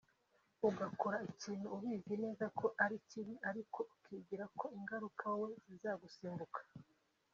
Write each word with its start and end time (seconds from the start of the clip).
ugakora 0.67 1.17
ikintu 1.31 1.67
ubizi 1.75 2.13
neza 2.23 2.45
ko 2.59 2.65
ari 2.83 2.97
kibi 3.09 3.33
ariko 3.49 3.79
ukibwira 3.93 4.45
ko 4.59 4.65
ingaruka 4.77 5.23
wowe 5.35 5.53
zizagusimbuka 5.65 6.61